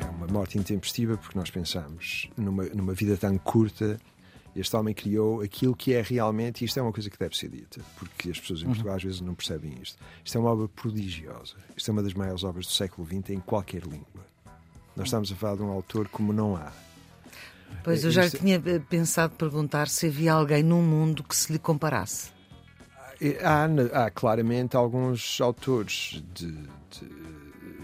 É 0.00 0.10
uma 0.16 0.26
morte 0.28 0.58
intempestiva 0.58 1.16
porque 1.16 1.38
nós 1.38 1.50
pensamos 1.50 2.28
numa, 2.36 2.64
numa 2.66 2.94
vida 2.94 3.16
tão 3.16 3.36
curta 3.38 3.98
este 4.54 4.76
homem 4.76 4.92
criou 4.92 5.40
aquilo 5.40 5.76
que 5.76 5.94
é 5.94 6.02
realmente, 6.02 6.62
e 6.62 6.64
isto 6.64 6.78
é 6.78 6.82
uma 6.82 6.92
coisa 6.92 7.08
que 7.08 7.18
deve 7.18 7.36
ser 7.36 7.48
dita, 7.48 7.80
porque 7.96 8.30
as 8.30 8.40
pessoas 8.40 8.62
em 8.62 8.66
Portugal 8.66 8.96
às 8.96 9.02
vezes 9.02 9.20
não 9.20 9.34
percebem 9.34 9.74
isto. 9.80 9.96
Isto 10.24 10.38
é 10.38 10.40
uma 10.40 10.50
obra 10.50 10.68
prodigiosa. 10.68 11.54
Isto 11.76 11.90
é 11.90 11.92
uma 11.92 12.02
das 12.02 12.14
maiores 12.14 12.42
obras 12.42 12.66
do 12.66 12.72
século 12.72 13.06
XX 13.06 13.30
em 13.30 13.40
qualquer 13.40 13.82
língua. 13.82 14.26
Nós 14.96 15.06
estamos 15.06 15.30
a 15.30 15.36
falar 15.36 15.56
de 15.56 15.62
um 15.62 15.70
autor 15.70 16.08
como 16.08 16.32
não 16.32 16.56
há. 16.56 16.72
Pois 17.82 18.04
eu 18.04 18.10
já 18.10 18.26
Isto- 18.26 18.38
tinha 18.38 18.62
eh, 18.64 18.78
pensado 18.78 19.34
perguntar 19.36 19.88
se 19.88 20.06
havia 20.06 20.32
alguém 20.32 20.62
no 20.62 20.82
mundo 20.82 21.22
que 21.24 21.34
se 21.34 21.52
lhe 21.52 21.58
comparasse. 21.58 22.28
Há, 23.42 24.04
há 24.04 24.10
claramente 24.10 24.76
alguns 24.76 25.40
autores 25.40 26.22
de. 26.34 26.50
de- 26.52 27.20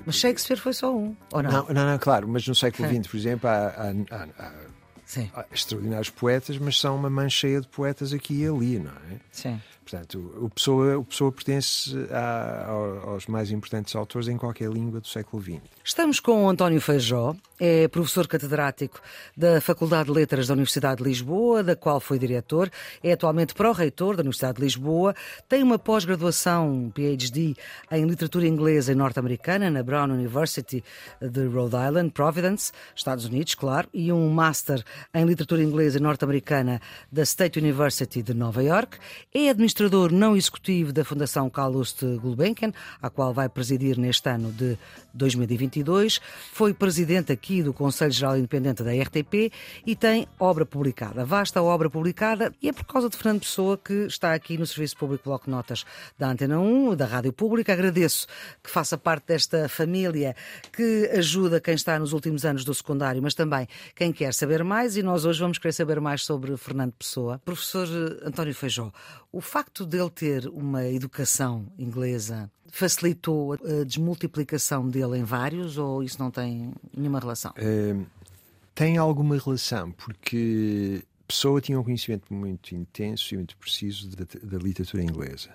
Mas 0.06 0.16
Shakespeare 0.16 0.58
foi 0.58 0.72
só 0.72 0.94
um, 0.96 1.14
ou 1.32 1.42
não? 1.42 1.50
Não, 1.50 1.66
não, 1.68 1.86
não, 1.86 1.98
claro, 1.98 2.26
mas 2.28 2.46
no 2.46 2.54
século. 2.54 2.88
XX, 2.88 3.06
por 3.06 3.16
exemplo, 3.16 3.48
há, 3.48 3.66
há- 4.10 4.26
há- 4.38 4.52
há 5.34 5.44
extraordinários 5.52 6.10
poetas, 6.10 6.56
mas 6.58 6.78
são 6.78 6.96
uma 6.96 7.10
mancheia 7.10 7.60
de 7.60 7.68
poetas 7.68 8.12
aqui 8.12 8.42
e 8.42 8.46
ali, 8.46 8.78
não 8.78 8.90
é? 8.92 9.16
sim. 9.30 9.60
Portanto, 9.88 10.34
o 10.40 10.50
Pessoa, 10.50 10.98
o 10.98 11.04
Pessoa 11.04 11.30
pertence 11.30 11.94
a- 12.10 12.64
ao- 12.66 13.10
aos 13.10 13.28
mais 13.28 13.52
importantes 13.52 13.94
autores 13.94 14.26
em 14.26 14.36
qualquer 14.36 14.68
língua 14.68 15.00
do 15.00 15.06
século 15.06 15.40
XX. 15.40 15.60
Estamos 15.84 16.18
com 16.18 16.44
o 16.44 16.48
António 16.48 16.80
Feijó, 16.80 17.36
é 17.60 17.86
professor 17.86 18.26
catedrático 18.26 19.00
da 19.36 19.60
Faculdade 19.60 20.06
de 20.06 20.10
Letras 20.10 20.48
da 20.48 20.54
Universidade 20.54 20.96
de 21.04 21.08
Lisboa, 21.08 21.62
da 21.62 21.76
qual 21.76 22.00
foi 22.00 22.18
diretor, 22.18 22.68
é 23.00 23.12
atualmente 23.12 23.54
pró-reitor 23.54 24.16
da 24.16 24.22
Universidade 24.22 24.56
de 24.56 24.62
Lisboa, 24.64 25.14
tem 25.48 25.62
uma 25.62 25.78
pós-graduação, 25.78 26.90
PhD, 26.92 27.54
em 27.92 28.04
literatura 28.06 28.48
inglesa 28.48 28.90
e 28.90 28.94
norte-americana 28.96 29.70
na 29.70 29.84
Brown 29.84 30.10
University 30.10 30.82
de 31.22 31.46
Rhode 31.46 31.76
Island, 31.76 32.10
Providence, 32.10 32.72
Estados 32.96 33.24
Unidos, 33.24 33.54
claro, 33.54 33.88
e 33.94 34.12
um 34.12 34.28
Master 34.30 34.82
em 35.14 35.24
literatura 35.24 35.62
inglesa 35.62 35.98
e 35.98 36.02
norte-americana 36.02 36.80
da 37.12 37.22
State 37.22 37.56
University 37.60 38.20
de 38.20 38.34
Nova 38.34 38.64
York, 38.64 38.98
é 39.32 39.48
administrador 39.48 39.75
não 40.10 40.36
executivo 40.36 40.92
da 40.92 41.04
Fundação 41.04 41.50
Calouste 41.50 42.06
Gulbenkian, 42.16 42.72
a 43.00 43.10
qual 43.10 43.32
vai 43.32 43.48
presidir 43.48 43.98
neste 43.98 44.28
ano 44.28 44.50
de 44.50 44.78
2022, 45.12 46.20
foi 46.52 46.74
presidente 46.74 47.32
aqui 47.32 47.62
do 47.62 47.72
Conselho 47.72 48.12
Geral 48.12 48.36
Independente 48.36 48.82
da 48.82 48.92
RTP 48.92 49.52
e 49.86 49.96
tem 49.96 50.26
obra 50.38 50.64
publicada, 50.64 51.24
vasta 51.24 51.62
obra 51.62 51.88
publicada, 51.88 52.52
e 52.62 52.68
é 52.68 52.72
por 52.72 52.84
causa 52.84 53.08
de 53.08 53.16
Fernando 53.16 53.40
Pessoa 53.40 53.78
que 53.78 54.06
está 54.06 54.34
aqui 54.34 54.58
no 54.58 54.66
Serviço 54.66 54.96
Público 54.96 55.24
Bloco 55.24 55.50
Notas 55.50 55.84
da 56.18 56.30
Antena 56.30 56.58
1, 56.58 56.96
da 56.96 57.06
Rádio 57.06 57.32
Pública. 57.32 57.72
Agradeço 57.72 58.26
que 58.62 58.70
faça 58.70 58.96
parte 58.98 59.28
desta 59.28 59.68
família 59.68 60.34
que 60.72 61.10
ajuda 61.14 61.60
quem 61.60 61.74
está 61.74 61.98
nos 61.98 62.12
últimos 62.12 62.44
anos 62.44 62.64
do 62.64 62.74
secundário, 62.74 63.22
mas 63.22 63.34
também 63.34 63.66
quem 63.94 64.12
quer 64.12 64.32
saber 64.32 64.62
mais, 64.64 64.96
e 64.96 65.02
nós 65.02 65.24
hoje 65.24 65.40
vamos 65.40 65.58
querer 65.58 65.72
saber 65.72 66.00
mais 66.00 66.24
sobre 66.24 66.56
Fernando 66.56 66.92
Pessoa. 66.92 67.40
Professor 67.44 67.88
António 68.24 68.54
Feijó, 68.54 68.92
o 69.32 69.40
facto 69.40 69.65
dele 69.86 70.10
ter 70.10 70.46
uma 70.48 70.84
educação 70.84 71.66
inglesa 71.78 72.50
facilitou 72.70 73.54
a 73.54 73.84
desmultiplicação 73.84 74.88
dele 74.88 75.18
em 75.18 75.24
vários 75.24 75.78
ou 75.78 76.02
isso 76.02 76.18
não 76.18 76.30
tem 76.30 76.72
nenhuma 76.94 77.18
relação? 77.18 77.52
Eh, 77.56 77.96
tem 78.74 78.98
alguma 78.98 79.38
relação, 79.38 79.92
porque 79.92 81.02
Pessoa 81.26 81.60
tinha 81.60 81.78
um 81.78 81.82
conhecimento 81.82 82.32
muito 82.32 82.74
intenso 82.74 83.34
e 83.34 83.36
muito 83.36 83.56
preciso 83.56 84.08
da, 84.10 84.24
da 84.42 84.58
literatura 84.58 85.02
inglesa. 85.02 85.50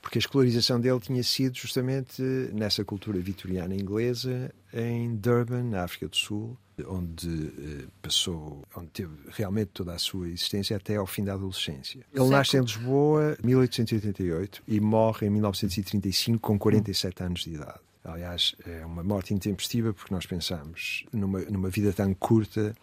Porque 0.00 0.18
a 0.18 0.20
escolarização 0.20 0.80
dele 0.80 0.98
tinha 0.98 1.22
sido 1.22 1.56
justamente 1.56 2.22
nessa 2.52 2.84
cultura 2.84 3.18
vitoriana 3.18 3.74
inglesa, 3.74 4.52
em 4.72 5.14
Durban, 5.14 5.64
na 5.64 5.84
África 5.84 6.08
do 6.08 6.16
Sul, 6.16 6.56
onde 6.86 7.28
eh, 7.28 7.86
passou, 8.00 8.64
onde 8.74 8.88
teve 8.88 9.12
realmente 9.30 9.68
toda 9.74 9.92
a 9.92 9.98
sua 9.98 10.28
existência 10.28 10.76
até 10.76 10.96
ao 10.96 11.06
fim 11.06 11.24
da 11.24 11.34
adolescência. 11.34 11.98
Ele 11.98 12.06
Século. 12.12 12.30
nasce 12.30 12.56
em 12.56 12.60
Lisboa 12.60 13.36
em 13.42 13.46
1888 13.46 14.62
e 14.66 14.80
morre 14.80 15.26
em 15.26 15.30
1935 15.30 16.40
com 16.40 16.58
47 16.58 17.22
anos 17.22 17.40
de 17.42 17.54
idade. 17.54 17.80
Aliás, 18.02 18.54
é 18.66 18.84
uma 18.86 19.02
morte 19.02 19.34
intempestiva 19.34 19.92
porque 19.92 20.12
nós 20.12 20.24
pensamos 20.24 21.04
numa, 21.12 21.40
numa 21.42 21.68
vida 21.68 21.92
tão 21.92 22.14
curta. 22.14 22.74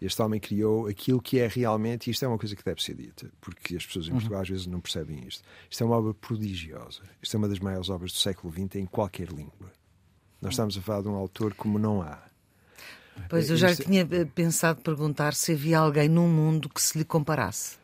Este 0.00 0.22
homem 0.22 0.40
criou 0.40 0.86
aquilo 0.86 1.20
que 1.20 1.38
é 1.38 1.46
realmente, 1.46 2.08
e 2.08 2.10
isto 2.10 2.24
é 2.24 2.28
uma 2.28 2.38
coisa 2.38 2.56
que 2.56 2.64
deve 2.64 2.82
ser 2.82 2.94
dita, 2.94 3.30
porque 3.40 3.76
as 3.76 3.84
pessoas 3.84 4.06
em 4.08 4.12
Portugal 4.12 4.40
às 4.40 4.48
vezes 4.48 4.66
não 4.66 4.80
percebem 4.80 5.26
isto. 5.28 5.42
Isto 5.68 5.82
é 5.82 5.86
uma 5.86 5.96
obra 5.96 6.14
prodigiosa. 6.14 7.02
Isto 7.22 7.36
é 7.36 7.38
uma 7.38 7.48
das 7.48 7.58
maiores 7.58 7.90
obras 7.90 8.12
do 8.12 8.18
século 8.18 8.52
XX 8.52 8.76
em 8.76 8.86
qualquer 8.86 9.28
língua. 9.28 9.70
Nós 10.40 10.52
estamos 10.54 10.78
a 10.78 10.80
falar 10.80 11.02
de 11.02 11.08
um 11.08 11.14
autor 11.14 11.52
como 11.54 11.78
não 11.78 12.00
há. 12.00 12.18
Pois 13.28 13.50
eu 13.50 13.56
já 13.58 13.70
Isto- 13.72 13.84
tinha 13.84 14.08
eh, 14.10 14.24
pensado 14.24 14.80
perguntar 14.80 15.34
se 15.34 15.52
havia 15.52 15.78
alguém 15.78 16.08
no 16.08 16.26
mundo 16.26 16.70
que 16.70 16.80
se 16.80 16.96
lhe 16.96 17.04
comparasse. 17.04 17.76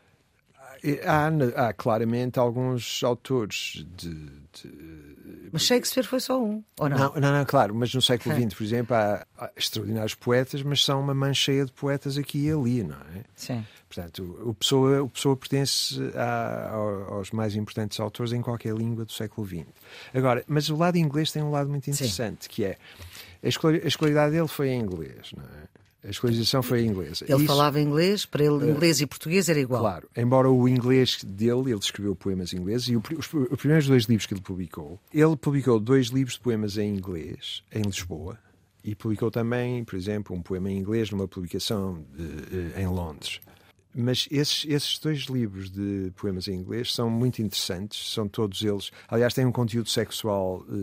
Há, 1.05 1.67
há 1.67 1.73
claramente 1.73 2.37
alguns 2.39 3.03
autores 3.03 3.85
de. 3.95 4.13
de- 4.13 5.49
Mas 5.51 5.61
Shakespeare 5.63 6.03
foi 6.05 6.19
só 6.19 6.41
um, 6.43 6.63
ou 6.79 6.89
não? 6.89 6.97
Não, 6.97 7.13
não, 7.15 7.31
não, 7.31 7.45
claro, 7.45 7.73
mas 7.75 7.93
no 7.93 8.01
século 8.01 8.35
Sim. 8.35 8.49
XX, 8.49 8.53
por 8.57 8.63
exemplo, 8.63 8.95
há, 8.95 9.25
há 9.37 9.51
extraordinários 9.55 10.13
poetas, 10.15 10.61
mas 10.63 10.83
são 10.83 10.99
uma 10.99 11.13
mancheia 11.13 11.65
de 11.65 11.71
poetas 11.71 12.17
aqui 12.17 12.47
e 12.47 12.51
ali, 12.51 12.83
não 12.83 12.95
é? 12.97 13.23
Sim. 13.35 13.65
Portanto, 13.89 14.37
o 14.43 14.53
Pessoa, 14.53 15.01
o 15.03 15.09
Pessoa 15.09 15.35
pertence 15.37 15.95
a- 16.15 16.69
ao- 16.73 17.13
aos 17.15 17.31
mais 17.31 17.55
importantes 17.55 17.99
autores 17.99 18.33
em 18.33 18.41
qualquer 18.41 18.75
língua 18.75 19.05
do 19.05 19.11
século 19.13 19.47
XX. 19.47 19.65
Agora, 20.13 20.43
mas 20.47 20.69
o 20.69 20.75
lado 20.75 20.97
inglês 20.97 21.31
tem 21.31 21.41
um 21.41 21.51
lado 21.51 21.69
muito 21.69 21.89
interessante, 21.89 22.49
que 22.49 22.65
é 22.65 22.77
a 23.43 23.47
escolaridade 23.87 24.31
dele 24.33 24.47
foi 24.47 24.69
em 24.69 24.81
inglês, 24.81 25.31
não 25.35 25.43
é? 25.43 25.76
A 26.07 26.09
escolarização 26.09 26.63
foi 26.63 26.83
em 26.83 26.87
inglês. 26.87 27.21
Ele 27.21 27.33
Isso- 27.35 27.45
falava 27.45 27.81
inglês, 27.81 28.25
para 28.25 28.41
ele 28.45 28.71
inglês 28.71 29.01
e 29.01 29.05
português 29.05 29.49
era 29.49 29.59
igual. 29.59 29.81
Claro, 29.81 30.07
embora 30.15 30.49
o 30.49 30.67
inglês 30.69 31.21
dele, 31.23 31.71
ele 31.71 31.79
escreveu 31.79 32.15
poemas 32.15 32.53
ingleses, 32.53 32.87
e 32.87 32.95
o- 32.95 33.03
os, 33.17 33.27
os 33.33 33.57
primeiros 33.59 33.87
dois 33.87 34.05
livros 34.05 34.25
que 34.25 34.33
ele 34.33 34.41
publicou, 34.41 34.97
ele 35.13 35.35
publicou 35.35 35.79
dois 35.81 36.07
livros 36.07 36.35
de 36.35 36.39
poemas 36.39 36.77
em 36.77 36.95
inglês, 36.95 37.61
em 37.73 37.81
Lisboa, 37.81 38.39
e 38.83 38.95
publicou 38.95 39.29
também, 39.29 39.83
por 39.83 39.97
exemplo, 39.97 40.33
um 40.33 40.41
poema 40.41 40.71
em 40.71 40.77
inglês 40.77 41.11
numa 41.11 41.27
publicação 41.27 42.05
eh, 42.17 42.71
eh, 42.77 42.81
em 42.83 42.87
Londres. 42.87 43.41
Mas 43.93 44.27
esses, 44.31 44.63
esses 44.69 44.99
dois 44.99 45.21
livros 45.23 45.69
de 45.71 46.11
poemas 46.15 46.47
em 46.47 46.53
inglês 46.53 46.93
são 46.93 47.09
muito 47.09 47.41
interessantes, 47.41 48.13
são 48.13 48.27
todos 48.29 48.61
eles. 48.61 48.91
Aliás, 49.09 49.33
têm 49.33 49.45
um 49.45 49.51
conteúdo 49.51 49.89
sexual 49.89 50.63
eh, 50.69 50.73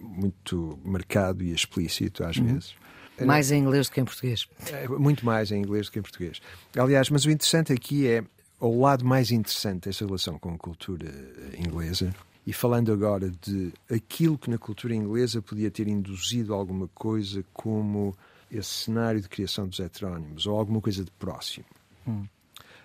muito 0.00 0.78
marcado 0.84 1.42
e 1.42 1.52
explícito, 1.54 2.22
às 2.22 2.36
vezes. 2.36 2.74
Mais 3.20 3.50
em 3.50 3.60
inglês 3.60 3.88
do 3.88 3.92
que 3.92 4.00
em 4.00 4.04
português. 4.04 4.48
É, 4.72 4.88
muito 4.88 5.24
mais 5.24 5.52
em 5.52 5.58
inglês 5.60 5.86
do 5.86 5.92
que 5.92 5.98
em 5.98 6.02
português. 6.02 6.40
Aliás, 6.76 7.10
mas 7.10 7.24
o 7.24 7.30
interessante 7.30 7.72
aqui 7.72 8.06
é 8.06 8.24
o 8.60 8.80
lado 8.80 9.04
mais 9.04 9.30
interessante 9.30 9.84
desta 9.84 10.04
relação 10.04 10.38
com 10.38 10.54
a 10.54 10.58
cultura 10.58 11.06
eh, 11.06 11.60
inglesa. 11.60 12.14
E 12.46 12.52
falando 12.52 12.92
agora 12.92 13.30
de 13.30 13.72
aquilo 13.90 14.36
que 14.36 14.50
na 14.50 14.58
cultura 14.58 14.94
inglesa 14.94 15.40
podia 15.40 15.70
ter 15.70 15.88
induzido 15.88 16.52
alguma 16.52 16.88
coisa 16.88 17.44
como 17.52 18.14
esse 18.50 18.68
cenário 18.68 19.20
de 19.20 19.28
criação 19.28 19.66
dos 19.66 19.80
heterónimos 19.80 20.46
ou 20.46 20.58
alguma 20.58 20.80
coisa 20.80 21.02
de 21.02 21.10
próximo. 21.12 21.64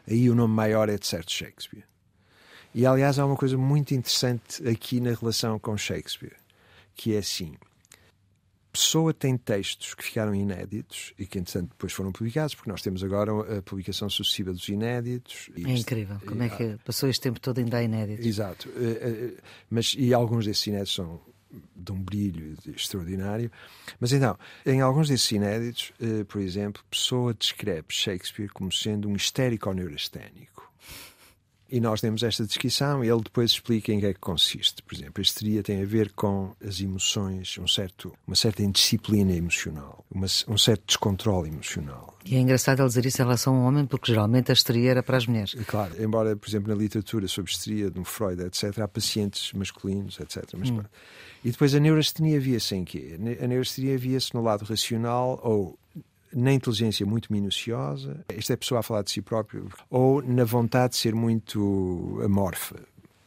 Aí 0.07 0.29
o 0.29 0.35
nome 0.35 0.53
maior 0.53 0.89
é 0.89 0.97
de 0.97 1.05
certo 1.05 1.31
Shakespeare. 1.31 1.83
E 2.73 2.85
aliás 2.85 3.19
há 3.19 3.25
uma 3.25 3.35
coisa 3.35 3.57
muito 3.57 3.93
interessante 3.93 4.67
aqui 4.67 4.99
na 4.99 5.13
relação 5.13 5.59
com 5.59 5.75
Shakespeare, 5.77 6.37
que 6.95 7.15
é 7.15 7.19
assim. 7.19 7.55
Pessoa 8.71 9.13
tem 9.13 9.35
textos 9.35 9.95
que 9.95 10.03
ficaram 10.03 10.33
inéditos 10.35 11.13
e 11.17 11.25
que, 11.25 11.39
entretanto, 11.39 11.69
depois 11.69 11.91
foram 11.91 12.11
publicados, 12.11 12.53
porque 12.53 12.69
nós 12.69 12.81
temos 12.81 13.03
agora 13.03 13.57
a 13.57 13.61
publicação 13.63 14.09
sucessiva 14.09 14.51
dos 14.53 14.69
inéditos. 14.69 15.49
É 15.55 15.71
incrível. 15.71 16.17
Como 16.25 16.43
é 16.43 16.49
que 16.49 16.77
passou 16.85 17.09
este 17.09 17.21
tempo 17.21 17.39
todo 17.39 17.57
ainda 17.57 17.81
é 17.81 17.85
inédito? 17.85 18.27
Exato. 18.27 18.69
Eh, 18.75 19.33
eh, 19.35 19.41
Mas, 19.69 19.95
e 19.97 20.13
alguns 20.13 20.45
desses 20.45 20.67
inéditos 20.67 20.93
são 20.93 21.19
de 21.75 21.91
um 21.91 21.99
brilho 21.99 22.55
extraordinário. 22.67 23.51
Mas 23.99 24.11
então, 24.11 24.37
em 24.65 24.81
alguns 24.81 25.07
desses 25.07 25.31
inéditos, 25.31 25.91
eh, 25.99 26.23
por 26.23 26.39
exemplo, 26.39 26.83
Pessoa 26.89 27.33
descreve 27.33 27.87
Shakespeare 27.89 28.49
como 28.49 28.71
sendo 28.71 29.09
um 29.09 29.15
histérico 29.15 29.73
neurasténico. 29.73 30.71
E 31.71 31.79
nós 31.79 32.01
temos 32.01 32.23
esta 32.23 32.45
descrição 32.45 33.03
e 33.03 33.09
ele 33.09 33.21
depois 33.21 33.51
explica 33.51 33.91
em 33.93 33.99
que 33.99 34.05
é 34.07 34.13
que 34.13 34.19
consiste. 34.19 34.81
Por 34.81 34.95
exemplo, 34.95 35.13
a 35.17 35.21
histeria 35.21 35.61
tem 35.61 35.81
a 35.81 35.85
ver 35.85 36.11
com 36.13 36.51
as 36.65 36.79
emoções, 36.81 37.57
um 37.59 37.67
certo, 37.67 38.11
uma 38.25 38.35
certa 38.35 38.63
indisciplina 38.63 39.33
emocional, 39.33 40.03
uma- 40.09 40.25
um 40.47 40.57
certo 40.57 40.83
descontrole 40.87 41.49
emocional. 41.49 42.17
E 42.25 42.35
é 42.35 42.39
engraçado 42.39 42.79
ele 42.81 42.87
dizer 42.87 43.05
isso 43.05 43.21
em 43.21 43.25
relação 43.25 43.55
a 43.55 43.59
um 43.59 43.65
homem, 43.65 43.85
porque 43.85 44.11
geralmente 44.11 44.51
a 44.51 44.53
histeria 44.53 44.91
era 44.91 45.03
para 45.03 45.17
as 45.17 45.27
mulheres. 45.27 45.53
Claro, 45.67 45.93
embora, 46.03 46.35
por 46.35 46.49
exemplo, 46.49 46.69
na 46.69 46.75
literatura 46.75 47.27
sobre 47.27 47.51
histeria 47.51 47.89
de 47.91 47.99
um 47.99 48.03
Freud, 48.03 48.41
etc., 48.41 48.79
há 48.79 48.87
pacientes 48.87 49.53
masculinos, 49.53 50.19
etc. 50.19 50.43
Mas, 50.57 50.71
pronto. 50.71 50.89
E 51.45 51.51
depois 51.51 51.73
a 51.75 51.79
neurastenia 51.79 52.39
via-se 52.39 52.75
em 52.75 52.83
quê? 52.83 53.17
A 53.41 53.47
neurastenia 53.47 53.97
via-se 53.97 54.33
no 54.33 54.41
lado 54.41 54.65
racional 54.65 55.39
ou 55.43 55.77
na 56.33 56.53
inteligência 56.53 57.05
muito 57.05 57.31
minuciosa, 57.31 58.23
esta 58.27 58.53
é 58.53 58.55
a 58.55 58.57
pessoa 58.57 58.79
a 58.79 58.83
falar 58.83 59.03
de 59.03 59.11
si 59.11 59.21
próprio, 59.21 59.69
ou 59.89 60.21
na 60.21 60.43
vontade 60.43 60.93
de 60.93 60.99
ser 60.99 61.15
muito 61.15 62.19
amorfa. 62.23 62.79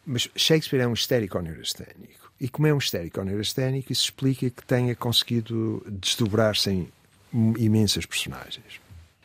Mas 0.04 0.28
Shakespeare 0.34 0.80
é 0.80 0.86
um 0.86 0.92
histérico 0.92 1.38
neurasténico. 1.40 2.32
E 2.40 2.48
como 2.48 2.66
é 2.66 2.74
um 2.74 2.78
histérico 2.78 3.22
neurasténico, 3.22 3.92
isso 3.92 4.04
explica 4.04 4.50
que 4.50 4.64
tenha 4.64 4.96
conseguido 4.96 5.84
desdobrar-se 5.88 6.70
em 6.70 6.88
imensas 7.58 8.04
personagens. 8.04 8.80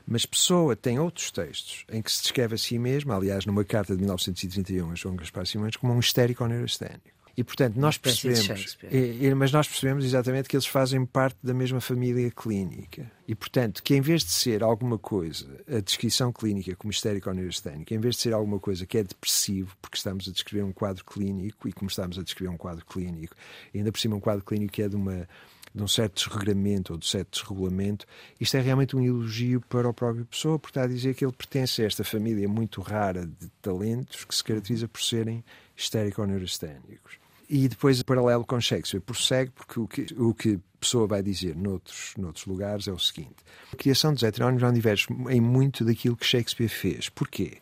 Mas 0.08 0.26
Pessoa 0.26 0.76
tem 0.76 1.00
outros 1.00 1.32
textos 1.32 1.84
em 1.92 2.02
que 2.02 2.12
se 2.12 2.22
descreve 2.22 2.56
a 2.56 2.58
si 2.58 2.80
mesmo, 2.80 3.12
aliás, 3.12 3.46
numa 3.46 3.66
carta 3.66 3.94
de 3.94 4.00
1931 4.00 4.92
a 4.92 4.96
João 4.96 5.16
Gaspar 5.16 5.46
Simões, 5.46 5.76
como 5.76 5.94
um 5.94 6.00
histérico 6.00 6.46
neurasténico. 6.46 7.17
E, 7.38 7.44
portanto, 7.44 7.76
nós 7.76 8.00
percebemos. 8.00 8.80
E, 8.92 9.32
mas 9.36 9.52
nós 9.52 9.68
percebemos 9.68 10.04
exatamente 10.04 10.50
que 10.50 10.56
eles 10.56 10.66
fazem 10.66 11.06
parte 11.06 11.38
da 11.44 11.54
mesma 11.54 11.80
família 11.80 12.32
clínica. 12.32 13.12
E, 13.28 13.36
portanto, 13.36 13.84
que 13.84 13.96
em 13.96 14.02
vez 14.02 14.24
de 14.24 14.32
ser 14.32 14.64
alguma 14.64 14.98
coisa, 14.98 15.48
a 15.68 15.80
descrição 15.80 16.34
clínica 16.34 16.76
como 16.76 16.92
histérico 16.92 17.30
ou 17.30 17.36
neurasténico, 17.36 17.94
em 17.94 18.00
vez 18.00 18.16
de 18.16 18.22
ser 18.22 18.34
alguma 18.34 18.60
coisa 18.60 18.88
que 18.88 18.98
é 18.98 19.04
depressivo, 19.04 19.78
porque 19.80 19.98
estamos 19.98 20.28
a 20.28 20.32
descrever 20.32 20.64
um 20.64 20.74
quadro 20.74 21.06
clínico, 21.06 21.68
e 21.68 21.74
como 21.74 21.92
estamos 21.92 22.18
a 22.18 22.24
descrever 22.24 22.50
um 22.50 22.58
quadro 22.58 22.84
clínico, 22.84 23.36
ainda 23.74 23.92
por 23.92 24.00
cima 24.00 24.16
um 24.16 24.20
quadro 24.20 24.44
clínico 24.44 24.74
que 24.74 24.82
é 24.82 24.90
de 24.90 24.96
uma 24.96 25.28
de 25.76 25.84
um 25.84 25.88
certo 25.88 26.16
desregramento 26.16 26.94
ou 26.94 26.98
de 26.98 27.06
certo 27.06 27.34
desregulamento, 27.34 28.08
isto 28.40 28.58
é 28.58 28.62
realmente 28.62 28.96
um 28.96 29.04
elogio 29.04 29.62
para 29.62 29.88
o 29.88 29.94
próprio 29.94 30.26
pessoa, 30.26 30.58
porque 30.58 30.72
está 30.72 30.86
a 30.86 30.88
dizer 30.88 31.14
que 31.14 31.24
ele 31.24 31.34
pertence 31.34 31.84
a 31.84 31.86
esta 31.86 32.04
família 32.04 32.50
muito 32.50 32.82
rara 32.82 33.28
de 33.28 33.48
talentos 33.62 34.26
que 34.26 34.34
se 34.34 34.44
caracteriza 34.44 34.88
por 34.88 35.00
serem 35.04 35.44
histérico-neurasténicos. 35.76 37.27
E 37.50 37.68
depois, 37.68 38.02
paralelo 38.04 38.46
com 38.46 38.60
Shakespeare, 38.60 39.02
prossegue, 39.02 39.52
porque 39.52 39.80
o 39.80 39.88
que, 39.88 40.06
o 40.18 40.34
que 40.34 40.60
Pessoa 40.80 41.08
vai 41.08 41.24
dizer 41.24 41.56
noutros, 41.56 42.14
noutros 42.18 42.46
lugares 42.46 42.88
é 42.88 42.92
o 42.92 43.00
seguinte: 43.00 43.36
a 43.74 43.76
criação 43.76 44.14
dos 44.14 44.22
heterónimos 44.22 44.62
não 44.62 44.72
diverge 44.72 45.08
em 45.30 45.42
muito 45.42 45.84
daquilo 45.84 46.16
que 46.16 46.26
Shakespeare 46.26 46.70
fez. 46.70 47.10
Porquê? 47.10 47.58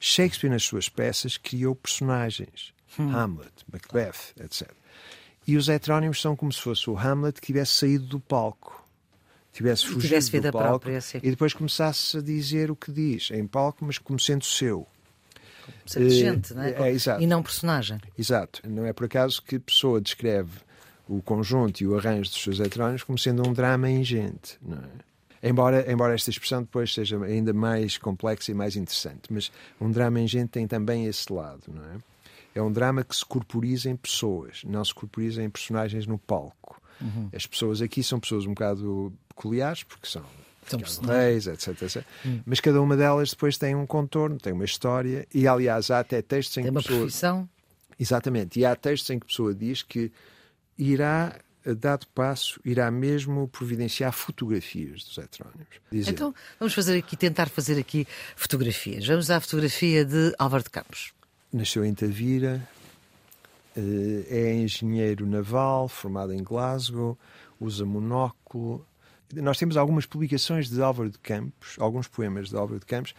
Shakespeare, 0.00 0.50
nas 0.50 0.64
suas 0.64 0.88
peças, 0.88 1.36
criou 1.36 1.76
personagens. 1.76 2.74
Hum. 2.98 3.14
Hamlet, 3.14 3.52
Macbeth, 3.70 4.34
etc. 4.42 4.70
E 5.46 5.56
os 5.56 5.68
heterónimos 5.68 6.20
são 6.20 6.34
como 6.34 6.52
se 6.52 6.60
fosse 6.60 6.90
o 6.90 6.98
Hamlet 6.98 7.40
que 7.40 7.46
tivesse 7.46 7.72
saído 7.72 8.06
do 8.06 8.18
palco. 8.18 8.84
Tivesse 9.52 9.86
fugido 9.86 10.02
tivesse 10.02 10.40
do 10.40 10.52
palco 10.52 10.80
própria, 10.80 10.98
e 11.22 11.30
depois 11.30 11.54
começasse 11.54 12.18
a 12.18 12.20
dizer 12.20 12.70
o 12.70 12.76
que 12.76 12.90
diz 12.90 13.30
em 13.30 13.46
palco, 13.46 13.84
mas 13.84 13.96
como 13.96 14.18
sendo 14.18 14.44
seu 14.44 14.86
ser 15.86 16.08
gente, 16.10 16.54
não 16.54 16.62
é? 16.62 16.70
é 16.72 16.90
exato. 16.90 17.22
E 17.22 17.26
não 17.26 17.42
personagem. 17.42 17.98
Exato. 18.18 18.60
Não 18.68 18.84
é 18.84 18.92
por 18.92 19.06
acaso 19.06 19.42
que 19.42 19.56
a 19.56 19.60
pessoa 19.60 20.00
descreve 20.00 20.52
o 21.08 21.22
conjunto 21.22 21.80
e 21.80 21.86
o 21.86 21.96
arranjo 21.96 22.30
dos 22.30 22.42
seus 22.42 22.60
heterónimos 22.60 23.02
como 23.04 23.18
sendo 23.18 23.48
um 23.48 23.52
drama 23.52 23.88
ingente, 23.90 24.58
não 24.60 24.78
é? 24.78 25.06
Embora, 25.48 25.90
embora 25.90 26.14
esta 26.14 26.30
expressão 26.30 26.62
depois 26.62 26.92
seja 26.92 27.22
ainda 27.22 27.52
mais 27.52 27.98
complexa 27.98 28.50
e 28.50 28.54
mais 28.54 28.74
interessante, 28.74 29.32
mas 29.32 29.52
um 29.80 29.90
drama 29.90 30.18
ingente 30.20 30.48
tem 30.48 30.66
também 30.66 31.06
esse 31.06 31.32
lado, 31.32 31.62
não 31.68 31.84
é? 31.84 31.98
É 32.54 32.62
um 32.62 32.72
drama 32.72 33.04
que 33.04 33.14
se 33.14 33.24
corporiza 33.24 33.90
em 33.90 33.94
pessoas, 33.94 34.62
não 34.64 34.84
se 34.84 34.94
corporiza 34.94 35.42
em 35.42 35.50
personagens 35.50 36.06
no 36.06 36.18
palco. 36.18 36.80
Uhum. 37.00 37.28
As 37.32 37.46
pessoas 37.46 37.82
aqui 37.82 38.02
são 38.02 38.18
pessoas 38.18 38.46
um 38.46 38.54
bocado 38.54 39.12
peculiares, 39.28 39.82
porque 39.82 40.08
são 40.08 40.24
são 40.68 41.04
reis, 41.04 41.46
etc, 41.46 41.82
etc. 41.82 42.04
Hum. 42.24 42.40
Mas 42.44 42.60
cada 42.60 42.80
uma 42.80 42.96
delas 42.96 43.30
depois 43.30 43.56
tem 43.56 43.74
um 43.74 43.86
contorno, 43.86 44.38
tem 44.38 44.52
uma 44.52 44.64
história, 44.64 45.26
e 45.32 45.46
aliás 45.46 45.90
há 45.90 46.00
até 46.00 46.22
textos 46.22 46.56
em 46.58 46.62
tem 46.62 46.72
que. 46.72 46.74
Tem 46.74 46.76
uma 46.76 46.82
pessoa... 46.82 47.00
profissão. 47.00 47.48
Exatamente, 47.98 48.60
e 48.60 48.64
há 48.64 48.76
textos 48.76 49.08
em 49.10 49.18
que 49.18 49.24
a 49.24 49.28
pessoa 49.28 49.54
diz 49.54 49.82
que 49.82 50.12
irá 50.78 51.38
dado 51.74 52.06
passo, 52.08 52.60
irá 52.64 52.90
mesmo 52.90 53.48
providenciar 53.48 54.12
fotografias 54.12 55.02
dos 55.02 55.18
heterónimos. 55.18 55.66
Dizer... 55.90 56.10
Então, 56.10 56.34
vamos 56.58 56.74
fazer 56.74 56.96
aqui, 56.98 57.16
tentar 57.16 57.48
fazer 57.48 57.78
aqui 57.78 58.06
fotografias. 58.36 59.06
Vamos 59.06 59.30
à 59.30 59.40
fotografia 59.40 60.04
de 60.04 60.34
Álvaro 60.38 60.62
de 60.62 60.70
Campos. 60.70 61.12
Nasceu 61.52 61.84
em 61.84 61.94
Tavira, 61.94 62.62
eh, 63.76 64.26
é 64.28 64.54
engenheiro 64.54 65.26
naval, 65.26 65.88
formado 65.88 66.32
em 66.32 66.42
Glasgow, 66.42 67.18
usa 67.58 67.84
monóculo, 67.84 68.86
nós 69.34 69.58
temos 69.58 69.76
algumas 69.76 70.06
publicações 70.06 70.70
de 70.70 70.80
Álvaro 70.80 71.10
de 71.10 71.18
Campos, 71.18 71.76
alguns 71.78 72.06
poemas 72.06 72.48
de 72.48 72.56
Álvaro 72.56 72.78
de 72.78 72.86
Campos, 72.86 73.14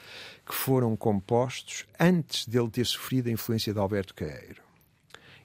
que 0.45 0.53
foram 0.53 0.95
compostos 0.95 1.85
antes 1.99 2.47
dele 2.47 2.69
ter 2.69 2.85
sofrido 2.85 3.27
a 3.27 3.31
influência 3.31 3.73
de 3.73 3.79
Alberto 3.79 4.13
Queiro. 4.13 4.61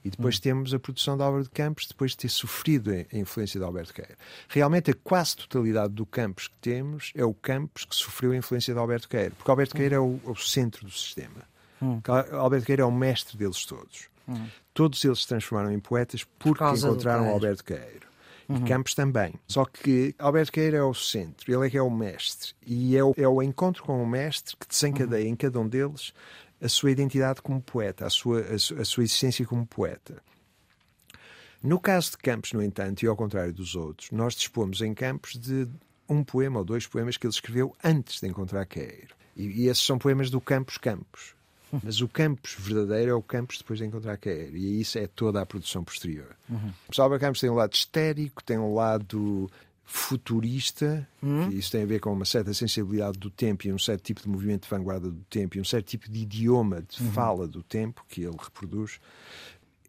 E 0.05 0.09
depois 0.09 0.37
hum. 0.37 0.41
temos 0.41 0.73
a 0.73 0.79
produção 0.79 1.15
de 1.15 1.23
Álvaro 1.23 1.43
de 1.43 1.49
Campos 1.49 1.87
depois 1.87 2.11
de 2.11 2.17
ter 2.17 2.29
sofrido 2.29 2.91
a 2.91 3.17
influência 3.17 3.59
de 3.59 3.65
Alberto 3.65 3.93
Queiro. 3.93 4.15
Realmente, 4.49 4.91
a 4.91 4.93
quase 4.93 5.37
totalidade 5.37 5.93
do 5.93 6.05
Campos 6.05 6.47
que 6.47 6.57
temos 6.57 7.11
é 7.15 7.23
o 7.23 7.33
Campos 7.33 7.85
que 7.85 7.95
sofreu 7.95 8.31
a 8.31 8.35
influência 8.35 8.73
de 8.73 8.79
Alberto 8.79 9.07
Queiro, 9.07 9.35
porque 9.35 9.49
Alberto 9.49 9.75
hum. 9.75 9.79
Queiro 9.79 9.95
é 9.95 9.99
o, 9.99 10.19
é 10.25 10.29
o 10.29 10.35
centro 10.35 10.85
do 10.85 10.91
sistema. 10.91 11.43
Hum. 11.81 12.01
Alberto 12.33 12.65
Queiro 12.65 12.81
é 12.81 12.85
o 12.85 12.91
mestre 12.91 13.37
deles 13.37 13.65
todos. 13.65 14.07
Hum. 14.27 14.47
Todos 14.73 15.03
eles 15.03 15.21
se 15.21 15.27
transformaram 15.27 15.71
em 15.73 15.79
poetas 15.79 16.23
porque 16.39 16.63
Por 16.63 16.77
encontraram 16.77 17.29
Alberto 17.29 17.63
Queiro 17.63 18.12
uhum. 18.53 18.65
e 18.65 18.67
Campos 18.67 18.93
também. 18.93 19.33
Só 19.47 19.65
que 19.65 20.15
Alberto 20.17 20.51
Queira 20.51 20.77
é 20.77 20.83
o 20.83 20.93
centro, 20.93 21.51
ele 21.51 21.67
é 21.67 21.69
que 21.69 21.77
é 21.77 21.81
o 21.81 21.89
mestre. 21.89 22.53
E 22.65 22.95
é 22.97 23.03
o, 23.03 23.13
é 23.17 23.27
o 23.27 23.41
encontro 23.41 23.83
com 23.83 24.01
o 24.01 24.07
mestre 24.07 24.55
que 24.57 24.67
desencadeia 24.67 25.25
uhum. 25.25 25.31
em 25.31 25.35
cada 25.35 25.59
um 25.59 25.67
deles 25.67 26.13
a 26.61 26.69
sua 26.69 26.91
identidade 26.91 27.41
como 27.41 27.61
poeta, 27.61 28.05
a 28.05 28.09
sua, 28.09 28.41
a, 28.41 28.55
a 28.55 28.85
sua 28.85 29.03
existência 29.03 29.45
como 29.45 29.65
poeta. 29.65 30.21
No 31.61 31.79
caso 31.79 32.11
de 32.11 32.17
Campos, 32.17 32.53
no 32.53 32.61
entanto, 32.61 33.03
e 33.03 33.07
ao 33.07 33.15
contrário 33.15 33.53
dos 33.53 33.75
outros, 33.75 34.11
nós 34.11 34.33
dispomos 34.35 34.81
em 34.81 34.93
Campos 34.93 35.33
de 35.37 35.67
um 36.07 36.23
poema 36.23 36.59
ou 36.59 36.65
dois 36.65 36.85
poemas 36.87 37.17
que 37.17 37.25
ele 37.25 37.33
escreveu 37.33 37.75
antes 37.83 38.19
de 38.19 38.27
encontrar 38.27 38.65
Queiro. 38.65 39.15
E, 39.35 39.63
e 39.63 39.67
esses 39.67 39.83
são 39.85 39.97
poemas 39.97 40.29
do 40.29 40.41
Campos 40.41 40.77
Campos. 40.77 41.35
Mas 41.81 42.01
o 42.01 42.07
campus 42.07 42.55
verdadeiro 42.59 43.11
é 43.11 43.13
o 43.13 43.21
campus 43.21 43.57
depois 43.57 43.79
de 43.79 43.85
encontrar 43.85 44.17
Queiro. 44.17 44.57
E 44.57 44.81
isso 44.81 44.97
é 44.99 45.07
toda 45.07 45.41
a 45.41 45.45
produção 45.45 45.83
posterior. 45.83 46.35
Uhum. 46.49 46.71
O 46.89 46.95
Salva 46.95 47.17
Campos 47.17 47.39
tem 47.39 47.49
um 47.49 47.55
lado 47.55 47.73
histérico, 47.73 48.43
tem 48.43 48.57
um 48.57 48.73
lado 48.73 49.49
futurista, 49.85 51.07
uhum. 51.21 51.49
isso 51.49 51.71
tem 51.71 51.83
a 51.83 51.85
ver 51.85 51.99
com 51.99 52.11
uma 52.11 52.25
certa 52.25 52.53
sensibilidade 52.53 53.19
do 53.19 53.29
tempo 53.29 53.67
e 53.67 53.73
um 53.73 53.77
certo 53.77 54.01
tipo 54.01 54.21
de 54.21 54.29
movimento 54.29 54.63
de 54.63 54.69
vanguarda 54.69 55.09
do 55.11 55.23
tempo 55.29 55.57
e 55.57 55.61
um 55.61 55.65
certo 55.65 55.87
tipo 55.87 56.09
de 56.09 56.21
idioma, 56.21 56.81
de 56.81 57.03
uhum. 57.03 57.11
fala 57.11 57.47
do 57.47 57.61
tempo 57.61 58.03
que 58.07 58.21
ele 58.21 58.37
reproduz. 58.39 58.99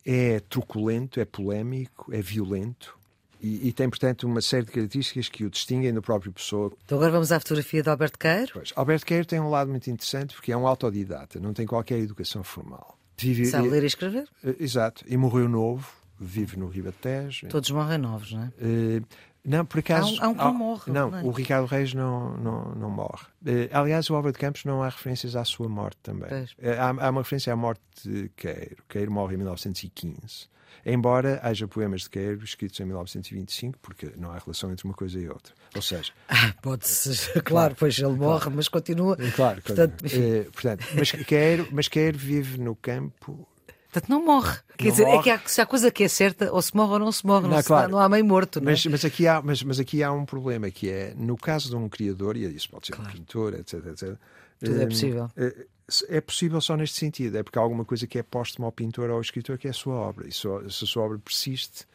É 0.04 0.40
truculento, 0.40 1.20
é 1.20 1.25
polémico, 1.25 2.12
é 2.12 2.20
violento, 2.20 2.98
e, 3.44 3.69
e, 3.69 3.73
tem, 3.75 3.91
portanto, 3.91 4.26
uma 4.26 4.41
série 4.41 4.64
de 4.64 4.73
características 4.73 5.29
que 5.29 5.44
o 5.44 5.50
distinguem 5.50 5.93
do 5.93 6.00
próprio 6.00 6.32
Pessoa. 6.32 6.73
Então 6.87 6.96
agora 6.96 7.12
vamos 7.12 7.31
à 7.31 7.38
fotografia 7.38 7.82
de 7.82 7.91
Alberto 7.91 8.19
Queiro. 8.19 8.50
Pois, 8.55 8.73
Alberto 8.75 9.05
Queiro 9.05 9.26
tem 9.26 9.38
um 9.38 9.50
lado 9.50 9.70
muito 9.70 9.91
interessante 9.91 10.35
porque 10.35 10.50
é 10.50 10.56
um 10.56 10.67
autodidata, 10.67 11.38
não 11.38 11.52
tem 11.52 11.67
qualquer 11.67 11.99
educação 11.99 12.43
formal. 12.43 12.99
Vive, 13.19 13.44
Sabe 13.44 13.69
ler 13.69 13.82
e 13.82 13.86
escrever? 13.86 14.27
Uh, 14.43 14.56
exato. 14.58 15.05
E 15.06 15.15
morreu 15.19 15.46
novo, 15.46 15.86
vive 16.19 16.56
no 16.56 16.69
Ribatejo. 16.69 17.48
Todos 17.48 17.70
morrem 17.70 17.98
novos, 17.98 18.32
não 18.32 18.44
é? 18.44 19.03
Não, 19.44 19.65
por 19.67 19.81
acaso. 19.81 20.17
Há 20.20 20.29
um, 20.29 20.41
há 20.41 20.48
um 20.48 20.53
que 20.53 20.58
morre. 20.58 20.93
Não, 20.93 21.10
não 21.10 21.19
é? 21.19 21.22
o 21.22 21.31
Ricardo 21.31 21.67
Reis 21.67 21.93
não, 21.93 22.36
não, 22.39 22.74
não 22.74 22.91
morre. 22.91 23.27
Uh, 23.43 23.69
aliás, 23.72 24.08
o 24.08 24.15
Álvaro 24.15 24.32
de 24.32 24.39
Campos 24.39 24.65
não 24.65 24.82
há 24.82 24.89
referências 24.89 25.36
à 25.36 25.44
sua 25.44 25.69
morte 25.69 25.98
também. 26.03 26.31
Uh, 26.32 26.48
há, 26.79 27.06
há, 27.06 27.10
uma 27.10 27.20
referência 27.20 27.53
à 27.53 27.56
morte 27.56 27.82
de 28.03 28.31
Queiro. 28.31 28.82
Queiro 28.89 29.13
morre 29.13 29.34
em 29.34 29.39
1915. 29.39 30.48
Embora 30.86 31.41
haja 31.43 31.69
poemas 31.69 32.03
de 32.03 32.10
Queiro 32.10 32.43
escritos 32.44 32.79
em 32.81 32.84
1925, 32.84 33.79
porque 33.81 34.13
não 34.17 34.32
há 34.32 34.39
relação 34.39 34.70
entre 34.72 34.84
uma 34.84 34.94
coisa 34.94 35.19
e 35.19 35.29
outra. 35.29 35.55
Ou 35.74 35.82
seja. 35.82 36.13
Ah, 36.29 36.53
pode 36.60 36.89
ser, 36.89 37.32
claro, 37.32 37.44
claro, 37.44 37.77
pois 37.79 37.98
ele 37.98 38.08
morre, 38.08 38.41
claro. 38.41 38.56
mas 38.56 38.69
continua. 38.69 39.17
Claro, 39.36 39.63
portanto, 39.63 40.05
uh, 40.05 40.53
portanto 40.53 40.84
mas, 40.94 41.13
Queiro, 41.13 41.69
mas 41.70 41.89
Queiro 41.89 42.19
vive 42.19 42.58
no 42.58 42.74
campo 42.74 43.46
Portanto, 43.94 44.10
não 44.10 44.24
morre. 44.24 44.58
Quer 44.77 44.86
não 44.86 44.91
dizer, 44.91 45.05
morre. 45.05 45.19
é 45.19 45.22
que 45.22 45.31
há, 45.31 45.41
se 45.46 45.60
há 45.60 45.67
coisa 45.67 45.89
que 45.89 46.03
é 46.03 46.08
certa, 46.08 46.53
ou 46.53 46.60
se 46.60 46.74
morre 46.74 46.94
ou 46.94 46.98
não 46.98 47.13
se 47.13 47.24
morre, 47.24 47.46
não, 47.46 47.51
não, 47.55 47.63
claro. 47.63 47.93
não 47.93 48.01
há 48.01 48.08
meio 48.08 48.24
morto. 48.24 48.60
Não 48.60 48.69
é? 48.69 48.72
mas, 48.72 48.84
mas, 48.86 49.05
aqui 49.05 49.29
há, 49.29 49.41
mas, 49.41 49.63
mas 49.63 49.79
aqui 49.79 50.03
há 50.03 50.10
um 50.10 50.24
problema, 50.24 50.69
que 50.69 50.91
é, 50.91 51.15
no 51.17 51.36
caso 51.36 51.70
de 51.70 51.77
um 51.77 51.89
criador, 51.89 52.36
e 52.36 52.44
isso 52.44 52.69
pode 52.69 52.89
ser 52.89 52.94
claro. 52.94 53.08
um 53.08 53.13
pintor, 53.15 53.55
etc, 53.55 53.86
etc. 53.86 54.17
Tudo 54.58 54.81
é 54.81 54.84
hum, 54.84 54.89
possível. 54.89 55.24
Uh, 55.36 55.65
é 56.08 56.20
possível 56.20 56.60
só 56.60 56.77
neste 56.77 56.98
sentido, 56.98 57.39
é 57.39 57.44
porque 57.44 57.56
há 57.56 57.63
alguma 57.63 57.84
coisa 57.84 58.05
que 58.05 58.19
é 58.19 58.22
póstuma 58.24 58.67
ao 58.67 58.72
pintor 58.72 59.10
ou 59.10 59.17
ao 59.17 59.20
escritor 59.20 59.58
que 59.58 59.69
é 59.69 59.70
a 59.70 59.74
sua 59.74 59.94
obra. 59.94 60.27
E 60.27 60.32
se 60.32 60.48
a 60.48 60.69
sua 60.70 61.05
obra 61.05 61.19
persiste, 61.19 61.86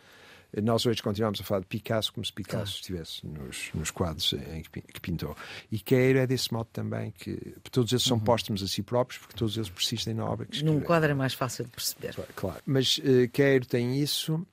nós 0.64 0.86
hoje 0.86 1.02
continuamos 1.02 1.40
a 1.42 1.44
falar 1.44 1.62
de 1.62 1.68
Picasso 1.68 2.12
como 2.12 2.26
se 2.26 2.34
Picasso 2.34 2.76
estivesse 2.76 3.26
nos, 3.28 3.70
nos 3.74 3.92
quadros 3.92 4.34
em 4.34 4.64
que, 4.64 4.82
que, 4.82 5.00
pintou. 5.00 5.36
E 5.72 5.78
Queiro 5.80 6.20
é 6.20 6.26
desse 6.26 6.52
modo 6.52 6.70
também, 6.74 7.12
que 7.12 7.56
todos 7.72 7.92
eles 7.92 8.04
são 8.04 8.18
uhum. 8.18 8.24
póstumos 8.24 8.64
a 8.64 8.68
si 8.68 8.82
próprios, 8.82 9.20
porque 9.20 9.36
todos 9.36 9.56
eles 9.58 9.70
persistem 9.70 10.14
na 10.14 10.26
obra 10.26 10.46
que 10.46 10.56
escreveu. 10.56 10.80
Num 10.80 10.86
quadro 10.86 11.12
é 11.12 11.14
mais 11.14 11.34
fácil 11.34 11.66
de 11.66 11.72
perceber. 11.72 12.14
Claro, 12.14 12.34
claro. 12.36 12.62
mas 12.66 12.98
uh, 12.98 13.30
Queiro 13.32 13.66
tem 13.66 14.02
isso, 14.02 14.46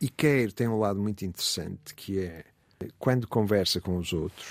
e 0.00 0.08
Queiro 0.08 0.52
tem 0.52 0.68
um 0.68 0.78
lado 0.78 1.00
muito 1.00 1.24
interessante, 1.24 1.94
que 1.94 2.20
é 2.20 2.44
quando 2.98 3.26
conversa 3.26 3.80
com 3.80 3.96
os 3.96 4.12
outros, 4.12 4.46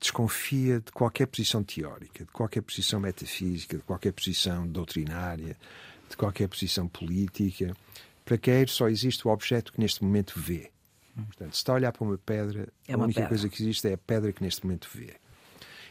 desconfia 0.00 0.80
de 0.80 0.92
qualquer 0.92 1.26
posição 1.26 1.62
teórica, 1.62 2.24
de 2.24 2.30
qualquer 2.30 2.62
posição 2.62 3.00
metafísica, 3.00 3.78
de 3.78 3.82
qualquer 3.82 4.12
posição 4.12 4.66
doutrinária, 4.66 5.56
de 6.08 6.16
qualquer 6.16 6.48
posição 6.48 6.86
política. 6.86 7.74
Para 8.24 8.38
Queiro 8.38 8.70
só 8.70 8.88
existe 8.88 9.26
o 9.26 9.30
objeto 9.30 9.72
que 9.72 9.80
neste 9.80 10.02
momento 10.02 10.38
vê. 10.38 10.70
Portanto, 11.14 11.52
se 11.52 11.58
está 11.58 11.72
a 11.72 11.76
olhar 11.76 11.92
para 11.92 12.04
uma 12.04 12.18
pedra, 12.18 12.72
É 12.88 12.94
a 12.94 12.96
uma 12.96 13.04
única 13.04 13.20
pedra. 13.20 13.28
coisa 13.28 13.48
que 13.48 13.62
existe 13.62 13.86
é 13.88 13.92
a 13.92 13.98
pedra 13.98 14.32
que 14.32 14.42
neste 14.42 14.64
momento 14.64 14.88
vê. 14.92 15.14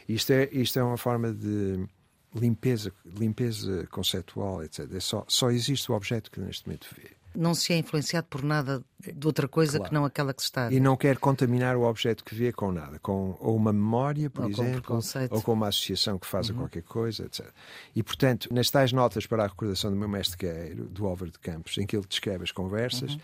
Isto 0.08 0.32
é, 0.32 0.48
isto 0.52 0.78
é 0.78 0.82
uma 0.82 0.98
forma 0.98 1.32
de 1.32 1.86
limpeza, 2.34 2.92
limpeza 3.06 3.86
conceptual, 3.86 4.62
etc. 4.62 4.92
É 4.92 5.00
só, 5.00 5.24
só 5.28 5.50
existe 5.50 5.90
o 5.90 5.94
objeto 5.94 6.30
que 6.30 6.40
neste 6.40 6.66
momento 6.66 6.88
vê. 6.94 7.10
Não 7.34 7.54
se 7.54 7.72
é 7.72 7.76
influenciado 7.78 8.26
por 8.28 8.42
nada 8.42 8.84
de 9.00 9.26
outra 9.26 9.46
coisa 9.48 9.78
Claro. 9.78 9.88
que 9.88 9.94
não 9.94 10.04
aquela 10.04 10.32
que 10.32 10.40
se 10.42 10.46
está. 10.48 10.72
E 10.72 10.78
não 10.80 10.96
quer 10.96 11.18
contaminar 11.18 11.76
o 11.76 11.82
objeto 11.82 12.24
que 12.24 12.34
vê 12.34 12.52
com 12.52 12.70
nada, 12.72 12.98
com 13.00 13.36
ou 13.40 13.56
uma 13.56 13.72
memória, 13.72 14.30
por 14.30 14.44
Ou 14.44 14.50
com 14.52 14.62
exemplo. 14.62 14.94
Uhum. 14.96 15.28
ou 15.30 15.42
com 15.42 15.52
uma 15.52 15.68
associação 15.68 16.18
que 16.18 16.26
faça 16.26 16.52
qualquer 16.54 16.82
coisa, 16.82 17.24
etc. 17.24 17.46
E, 17.94 18.02
portanto, 18.02 18.48
nas 18.52 18.70
tais 18.70 18.92
notas 18.92 19.26
para 19.26 19.44
a 19.44 19.46
recordação 19.46 19.90
do 19.90 19.96
meu 19.96 20.08
mestre 20.08 20.36
guerreiro, 20.38 20.84
do 20.86 21.06
Álvaro 21.06 21.30
de 21.30 21.38
Campos, 21.38 21.76
em 21.78 21.86
que 21.86 21.96
ele 21.96 22.06
descreve 22.08 22.44
as 22.44 22.52
conversas, 22.52 23.18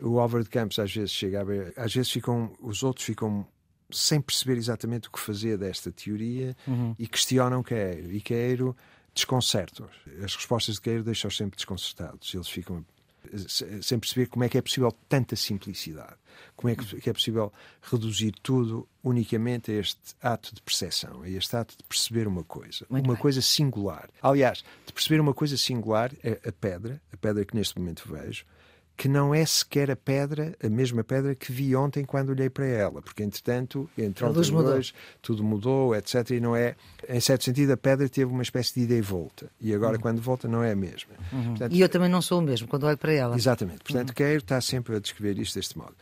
Uhum. 0.00 0.14
o 0.14 0.18
Álvaro 0.20 0.44
de 0.44 0.50
Campos 0.50 0.78
às 0.78 0.92
vezes 0.92 1.12
chega 1.12 1.40
a 1.40 1.44
ver, 1.44 1.72
às 1.76 1.94
vezes 1.94 2.10
ficam, 2.10 2.52
os 2.60 2.82
outros 2.82 3.06
ficam 3.06 3.46
sem 3.90 4.20
perceber 4.20 4.56
exatamente 4.56 5.08
o 5.08 5.12
que 5.12 5.20
fazer 5.20 5.56
desta 5.58 5.92
teoria 5.92 6.56
Uhum. 6.66 6.94
e 6.98 7.06
questionam 7.06 7.62
Queiro. 7.62 8.10
E 8.10 8.20
Queiro 8.20 8.74
desconcerta-os. 9.14 9.90
As 10.24 10.34
respostas 10.34 10.76
de 10.76 10.80
Queiro 10.80 11.04
deixam-os 11.04 11.36
sempre 11.36 11.56
desconcertados. 11.56 12.32
Eles 12.34 12.48
ficam 12.48 12.84
sem 13.82 13.98
perceber 13.98 14.26
como 14.26 14.44
é 14.44 14.48
que 14.48 14.58
é 14.58 14.62
possível 14.62 14.92
tanta 15.08 15.36
simplicidade. 15.36 16.16
Como 16.56 16.72
é 16.72 16.76
que 16.76 17.08
é 17.08 17.12
possível 17.12 17.52
reduzir 17.82 18.32
tudo 18.42 18.88
unicamente 19.02 19.70
a 19.70 19.74
este 19.74 20.14
ato 20.20 20.54
de 20.54 20.62
percepção, 20.62 21.22
a 21.22 21.28
este 21.28 21.56
ato 21.56 21.76
de 21.76 21.84
perceber 21.84 22.26
uma 22.26 22.44
coisa. 22.44 22.86
Muito 22.88 23.06
uma 23.06 23.14
bem. 23.14 23.22
coisa 23.22 23.40
singular. 23.42 24.08
Aliás, 24.22 24.64
de 24.86 24.92
perceber 24.92 25.20
uma 25.20 25.34
coisa 25.34 25.56
singular, 25.56 26.12
é 26.22 26.40
a 26.46 26.52
pedra, 26.52 27.00
a 27.12 27.16
pedra 27.16 27.44
que 27.44 27.54
neste 27.54 27.78
momento 27.78 28.08
vejo, 28.08 28.44
que 28.96 29.08
não 29.08 29.34
é 29.34 29.44
sequer 29.44 29.90
a 29.90 29.96
pedra, 29.96 30.54
a 30.62 30.68
mesma 30.68 31.02
pedra 31.02 31.34
que 31.34 31.50
vi 31.50 31.74
ontem 31.74 32.04
quando 32.04 32.30
olhei 32.30 32.48
para 32.48 32.66
ela, 32.66 33.02
porque 33.02 33.22
entretanto, 33.22 33.88
entre 33.96 34.24
ontem 34.24 34.50
e 34.50 34.54
hoje, 34.54 34.94
tudo 35.20 35.42
mudou, 35.42 35.94
etc. 35.94 36.30
E 36.30 36.40
não 36.40 36.54
é, 36.54 36.76
em 37.08 37.20
certo 37.20 37.44
sentido, 37.44 37.72
a 37.72 37.76
pedra 37.76 38.08
teve 38.08 38.30
uma 38.30 38.42
espécie 38.42 38.74
de 38.74 38.80
ida 38.82 38.94
e 38.94 39.00
volta. 39.00 39.50
E 39.60 39.74
agora, 39.74 39.98
quando 39.98 40.20
volta, 40.20 40.46
não 40.46 40.62
é 40.62 40.72
a 40.72 40.76
mesma. 40.76 41.14
Portanto, 41.30 41.74
E 41.74 41.80
eu 41.80 41.88
também 41.88 42.08
não 42.08 42.22
sou 42.22 42.38
o 42.38 42.42
mesmo 42.42 42.68
quando 42.68 42.84
olho 42.84 42.98
para 42.98 43.12
ela. 43.12 43.36
Exatamente. 43.36 43.80
Portanto, 43.80 44.14
Queiro 44.14 44.38
está 44.38 44.60
sempre 44.60 44.96
a 44.96 45.00
descrever 45.00 45.38
isto 45.38 45.54
deste 45.54 45.76
modo. 45.76 45.94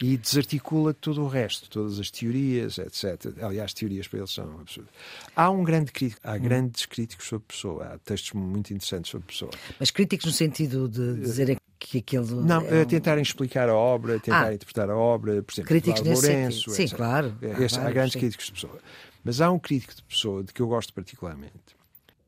E 0.00 0.16
desarticula 0.16 0.94
tudo 0.94 1.24
o 1.24 1.28
resto, 1.28 1.68
todas 1.68 1.98
as 1.98 2.08
teorias, 2.08 2.78
etc. 2.78 3.36
Aliás, 3.42 3.74
teorias 3.74 4.06
para 4.06 4.20
eles 4.20 4.32
são 4.32 4.60
absurdas. 4.60 4.92
Há 5.34 5.50
um 5.50 5.64
grande 5.64 5.90
crítico, 5.90 6.20
há 6.22 6.38
grandes 6.38 6.86
críticos 6.86 7.26
sobre 7.26 7.48
Pessoa, 7.48 7.84
há 7.84 7.98
textos 7.98 8.32
muito 8.32 8.72
interessantes 8.72 9.10
sobre 9.10 9.26
Pessoa. 9.26 9.50
Mas 9.78 9.90
críticos 9.90 10.26
no 10.26 10.32
sentido 10.32 10.88
de 10.88 11.20
dizerem 11.20 11.56
que 11.78 11.98
aquele. 11.98 12.32
Não, 12.34 12.60
é 12.62 12.82
um- 12.82 12.84
tentarem 12.84 13.22
explicar 13.22 13.68
a 13.68 13.74
obra, 13.74 14.16
a 14.16 14.20
tentar 14.20 14.46
Ah. 14.48 14.54
interpretar 14.54 14.90
a 14.90 14.96
obra, 14.96 15.42
por 15.42 15.52
exemplo, 15.52 15.68
Críticos 15.68 16.00
nesse 16.02 16.26
Lourenço. 16.26 16.70
Sim, 16.70 16.82
etc. 16.82 16.96
claro. 16.96 17.38
É, 17.42 17.46
Há 17.54 17.60
esse- 17.62 17.74
há 17.76 17.78
vários, 17.78 17.94
grandes 17.94 18.12
sim. 18.14 18.18
críticos 18.18 18.46
de 18.46 18.52
Pessoa. 18.52 18.78
Mas 19.24 19.40
há 19.40 19.50
um 19.50 19.58
crítico 19.58 19.94
de 19.94 20.02
Pessoa 20.02 20.42
de 20.44 20.52
que 20.52 20.60
eu 20.62 20.66
gosto 20.68 20.92
particularmente, 20.94 21.76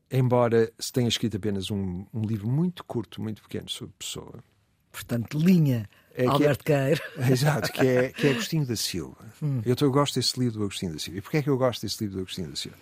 embora 0.09 0.71
se 0.79 0.91
tenha 0.91 1.07
escrito 1.07 1.37
apenas 1.37 1.71
um, 1.71 2.05
um 2.13 2.21
livro 2.21 2.47
muito 2.47 2.83
curto, 2.83 3.21
muito 3.21 3.41
pequeno 3.41 3.69
sobre 3.69 3.93
Pessoa. 3.97 4.43
Portanto, 4.91 5.37
linha 5.39 5.89
É 6.13 6.25
é- 6.25 6.27
Alberto 6.27 6.63
Queiro. 6.65 7.01
Exato, 7.31 7.71
que 7.71 7.87
é, 7.87 8.09
que 8.09 8.27
é 8.27 8.31
Agostinho 8.31 8.65
da 8.65 8.75
Silva. 8.75 9.25
Hum. 9.41 9.61
Eu, 9.65 9.75
eu 9.79 9.91
gosto 9.91 10.15
desse 10.15 10.37
livro 10.39 10.59
do 10.59 10.63
Agostinho 10.65 10.91
da 10.93 10.99
Silva. 10.99 11.17
E 11.19 11.21
porquê 11.21 11.37
é 11.37 11.41
que 11.41 11.49
eu 11.49 11.57
gosto 11.57 11.81
desse 11.81 12.03
livro 12.03 12.17
do 12.17 12.21
Agostinho 12.23 12.49
da 12.49 12.55
Silva? 12.55 12.77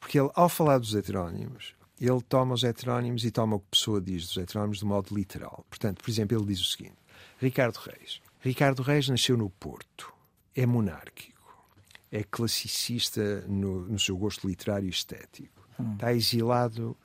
Porque 0.00 0.18
ele, 0.18 0.30
ao 0.34 0.48
falar 0.48 0.78
dos 0.78 0.94
heterónimos, 0.94 1.74
ele 2.08 2.20
toma 2.22 2.54
os 2.54 2.64
heterónimos 2.64 3.24
e 3.24 3.30
toma 3.30 3.56
o 3.56 3.60
que 3.60 3.66
a 3.66 3.70
pessoa 3.70 4.00
diz 4.00 4.26
dos 4.26 4.36
heterónimos 4.36 4.78
de 4.78 4.84
modo 4.84 5.14
literal. 5.14 5.64
Portanto, 5.68 6.02
por 6.02 6.10
exemplo, 6.10 6.36
ele 6.36 6.46
diz 6.46 6.60
o 6.60 6.64
seguinte: 6.64 6.96
Ricardo 7.40 7.76
Reis. 7.76 8.20
Ricardo 8.40 8.82
Reis 8.82 9.08
nasceu 9.08 9.36
no 9.36 9.48
Porto, 9.50 10.12
é 10.54 10.66
monárquico, 10.66 11.66
é 12.10 12.24
classicista 12.24 13.42
no, 13.48 13.82
no 13.86 13.98
seu 13.98 14.16
gosto 14.16 14.48
literário 14.48 14.86
e 14.86 14.90
estético. 14.90 15.62
Está 15.94 16.12
exilado 16.12 16.96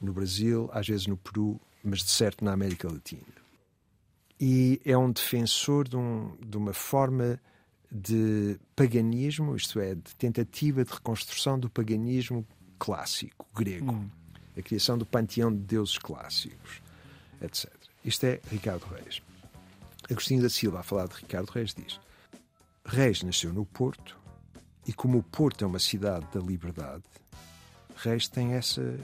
no 0.00 0.12
Brasil, 0.12 0.68
às 0.72 0.86
vezes 0.86 1.06
no 1.06 1.16
Peru, 1.16 1.60
mas 1.82 2.00
de 2.00 2.10
certo 2.10 2.44
na 2.44 2.52
América 2.52 2.90
Latina 2.90 3.22
e 4.40 4.80
é 4.84 4.96
um 4.98 5.12
defensor 5.12 5.86
de, 5.88 5.96
um- 5.96 6.36
de 6.44 6.56
uma 6.56 6.72
forma 6.72 7.40
de 7.90 8.58
paganismo, 8.74 9.54
isto 9.54 9.78
é, 9.78 9.94
de 9.94 10.14
tentativa 10.16 10.84
de 10.84 10.92
reconstrução 10.92 11.58
do 11.58 11.70
paganismo 11.70 12.44
clássico 12.78 13.46
grego, 13.54 13.92
a 14.56 14.62
criação 14.62 14.96
do 14.96 15.04
panteão 15.06 15.52
de 15.52 15.58
deuses 15.58 15.98
clássicos, 15.98 16.80
etc. 17.40 17.70
Isto 18.04 18.24
é 18.26 18.40
Ricardo 18.50 18.84
Reis. 18.86 19.22
Agostinho 20.10 20.42
da 20.42 20.50
Silva, 20.50 20.80
a 20.80 20.82
falar 20.82 21.08
de 21.08 21.14
Ricardo 21.16 21.50
Reis, 21.50 21.74
diz: 21.74 21.98
Reis 22.84 23.22
nasceu 23.22 23.52
no 23.52 23.64
Porto 23.64 24.18
e, 24.86 24.92
como 24.92 25.18
o 25.18 25.22
Porto 25.22 25.64
é 25.64 25.66
uma 25.66 25.78
cidade 25.78 26.26
da 26.32 26.40
liberdade, 26.40 27.02
Reis 27.96 28.28
tem 28.28 28.52
essa 28.52 28.98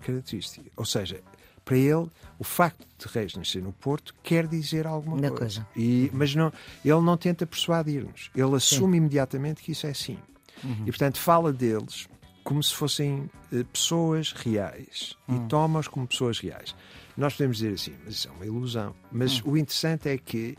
característica. 0.00 0.68
Ou 0.76 0.84
seja, 0.84 1.22
para 1.64 1.76
ele, 1.76 2.10
o 2.38 2.42
facto 2.42 2.84
de 2.98 3.06
Reis 3.14 3.34
nascer 3.36 3.62
no 3.62 3.72
Porto 3.72 4.14
quer 4.24 4.48
dizer 4.48 4.86
alguma 4.86 5.16
Uma 5.16 5.28
coisa. 5.30 5.60
coisa. 5.62 5.66
E, 5.76 6.10
mas 6.12 6.34
não, 6.34 6.52
ele 6.84 7.00
não 7.00 7.16
tenta 7.16 7.46
persuadir-nos. 7.46 8.30
Ele 8.34 8.56
assume 8.56 8.96
imediatamente 8.96 9.62
que 9.62 9.70
isso 9.72 9.86
é 9.86 9.90
assim. 9.90 10.18
E, 10.82 10.86
portanto, 10.86 11.18
fala 11.18 11.52
deles 11.52 12.08
como 12.44 12.62
se 12.62 12.74
fossem 12.74 13.30
eh, 13.52 13.64
pessoas 13.72 14.32
reais 14.32 15.16
e 15.28 15.38
toma-os 15.48 15.88
como 15.88 16.06
pessoas 16.06 16.38
reais. 16.38 16.74
Nós 17.16 17.34
podemos 17.34 17.58
dizer 17.58 17.74
assim, 17.74 17.94
mas 18.04 18.14
isso 18.14 18.28
é 18.28 18.30
uma 18.30 18.46
ilusão. 18.46 18.94
Mas 19.12 19.42
o 19.44 19.56
interessante 19.56 20.08
é 20.08 20.16
que 20.16 20.56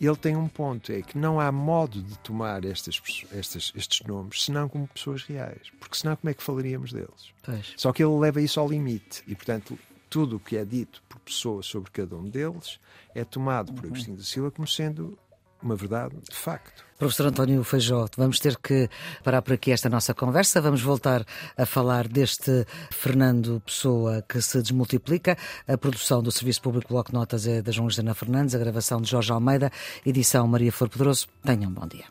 ele 0.00 0.16
tem 0.16 0.36
um 0.36 0.46
ponto, 0.46 0.92
é 0.92 1.02
que 1.02 1.18
não 1.18 1.40
há 1.40 1.50
modo 1.50 2.00
de 2.00 2.16
tomar 2.20 2.64
estas, 2.64 3.00
estas, 3.32 3.72
estes 3.74 4.06
nomes 4.06 4.44
senão 4.44 4.68
como 4.68 4.86
pessoas 4.86 5.24
reais. 5.24 5.72
Porque 5.80 5.96
senão 5.96 6.14
como 6.16 6.30
é 6.30 6.34
que 6.34 6.42
falaríamos 6.42 6.92
deles? 6.92 7.32
Pois. 7.42 7.74
Só 7.76 7.92
que 7.92 8.02
ele 8.02 8.16
leva 8.16 8.40
isso 8.40 8.60
ao 8.60 8.68
limite 8.68 9.24
e, 9.26 9.34
portanto, 9.34 9.78
tudo 10.08 10.36
o 10.36 10.40
que 10.40 10.56
é 10.56 10.64
dito 10.64 11.02
por 11.08 11.18
pessoas 11.20 11.66
sobre 11.66 11.90
cada 11.90 12.16
um 12.16 12.28
deles 12.28 12.78
é 13.14 13.24
tomado 13.24 13.72
por 13.72 13.86
Agostinho 13.86 14.16
da 14.16 14.22
Silva 14.22 14.50
como 14.50 14.68
sendo 14.68 15.18
uma 15.62 15.76
verdade 15.76 16.16
de 16.28 16.36
facto. 16.36 16.86
Professor 16.98 17.26
António 17.26 17.62
Feijó, 17.62 18.08
vamos 18.16 18.40
ter 18.40 18.56
que 18.56 18.88
parar 19.22 19.40
por 19.40 19.52
aqui 19.52 19.70
esta 19.70 19.88
nossa 19.88 20.12
conversa. 20.12 20.60
Vamos 20.60 20.82
voltar 20.82 21.24
a 21.56 21.64
falar 21.64 22.08
deste 22.08 22.66
Fernando 22.90 23.62
Pessoa 23.64 24.20
que 24.28 24.42
se 24.42 24.60
desmultiplica. 24.60 25.38
A 25.68 25.78
produção 25.78 26.20
do 26.20 26.32
Serviço 26.32 26.60
Público 26.60 26.92
Bloco 26.92 27.12
Notas 27.12 27.46
é 27.46 27.62
da 27.62 27.70
João 27.70 27.88
Jana 27.88 28.14
Fernandes, 28.14 28.54
a 28.54 28.58
gravação 28.58 29.00
de 29.00 29.08
Jorge 29.08 29.32
Almeida, 29.32 29.70
edição 30.04 30.48
Maria 30.48 30.72
Flor 30.72 30.90
Pedroso. 30.90 31.28
Tenham 31.44 31.70
um 31.70 31.74
bom 31.74 31.86
dia. 31.86 32.06